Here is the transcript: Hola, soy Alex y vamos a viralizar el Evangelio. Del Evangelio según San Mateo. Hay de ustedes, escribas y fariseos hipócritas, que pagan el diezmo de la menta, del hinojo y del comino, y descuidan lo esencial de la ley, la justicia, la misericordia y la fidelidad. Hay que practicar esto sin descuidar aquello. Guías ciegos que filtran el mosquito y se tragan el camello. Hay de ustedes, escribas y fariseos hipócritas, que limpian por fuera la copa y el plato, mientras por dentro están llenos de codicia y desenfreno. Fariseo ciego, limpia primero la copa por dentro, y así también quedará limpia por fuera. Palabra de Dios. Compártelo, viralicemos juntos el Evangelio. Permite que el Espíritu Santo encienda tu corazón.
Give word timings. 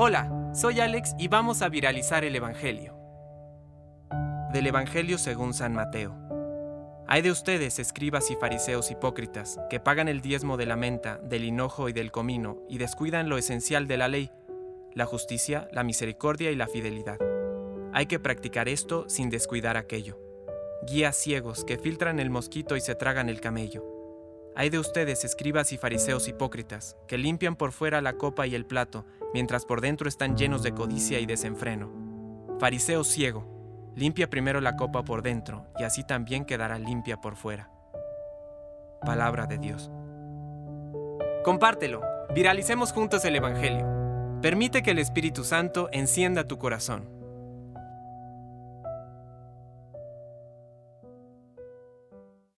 Hola, 0.00 0.52
soy 0.54 0.78
Alex 0.78 1.16
y 1.18 1.26
vamos 1.26 1.60
a 1.60 1.68
viralizar 1.68 2.24
el 2.24 2.36
Evangelio. 2.36 2.96
Del 4.52 4.68
Evangelio 4.68 5.18
según 5.18 5.54
San 5.54 5.74
Mateo. 5.74 6.14
Hay 7.08 7.20
de 7.20 7.32
ustedes, 7.32 7.80
escribas 7.80 8.30
y 8.30 8.36
fariseos 8.36 8.92
hipócritas, 8.92 9.58
que 9.68 9.80
pagan 9.80 10.06
el 10.06 10.20
diezmo 10.20 10.56
de 10.56 10.66
la 10.66 10.76
menta, 10.76 11.18
del 11.18 11.44
hinojo 11.44 11.88
y 11.88 11.92
del 11.92 12.12
comino, 12.12 12.58
y 12.68 12.78
descuidan 12.78 13.28
lo 13.28 13.38
esencial 13.38 13.88
de 13.88 13.96
la 13.96 14.06
ley, 14.06 14.30
la 14.94 15.04
justicia, 15.04 15.66
la 15.72 15.82
misericordia 15.82 16.52
y 16.52 16.54
la 16.54 16.68
fidelidad. 16.68 17.18
Hay 17.92 18.06
que 18.06 18.20
practicar 18.20 18.68
esto 18.68 19.08
sin 19.08 19.30
descuidar 19.30 19.76
aquello. 19.76 20.16
Guías 20.86 21.16
ciegos 21.16 21.64
que 21.64 21.76
filtran 21.76 22.20
el 22.20 22.30
mosquito 22.30 22.76
y 22.76 22.80
se 22.80 22.94
tragan 22.94 23.28
el 23.28 23.40
camello. 23.40 23.97
Hay 24.58 24.70
de 24.70 24.80
ustedes, 24.80 25.24
escribas 25.24 25.72
y 25.72 25.78
fariseos 25.78 26.26
hipócritas, 26.26 26.96
que 27.06 27.16
limpian 27.16 27.54
por 27.54 27.70
fuera 27.70 28.00
la 28.00 28.14
copa 28.14 28.44
y 28.48 28.56
el 28.56 28.66
plato, 28.66 29.06
mientras 29.32 29.64
por 29.64 29.80
dentro 29.80 30.08
están 30.08 30.36
llenos 30.36 30.64
de 30.64 30.72
codicia 30.72 31.20
y 31.20 31.26
desenfreno. 31.26 31.92
Fariseo 32.58 33.04
ciego, 33.04 33.92
limpia 33.94 34.28
primero 34.28 34.60
la 34.60 34.74
copa 34.74 35.04
por 35.04 35.22
dentro, 35.22 35.64
y 35.78 35.84
así 35.84 36.02
también 36.04 36.44
quedará 36.44 36.76
limpia 36.76 37.20
por 37.20 37.36
fuera. 37.36 37.70
Palabra 39.06 39.46
de 39.46 39.58
Dios. 39.58 39.92
Compártelo, 41.44 42.02
viralicemos 42.34 42.90
juntos 42.90 43.24
el 43.24 43.36
Evangelio. 43.36 43.86
Permite 44.42 44.82
que 44.82 44.90
el 44.90 44.98
Espíritu 44.98 45.44
Santo 45.44 45.88
encienda 45.92 46.48
tu 46.48 46.58
corazón. 46.58 47.17